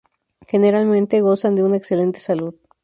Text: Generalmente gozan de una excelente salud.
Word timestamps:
Generalmente 0.47 1.21
gozan 1.21 1.53
de 1.53 1.61
una 1.61 1.77
excelente 1.77 2.19
salud. 2.21 2.55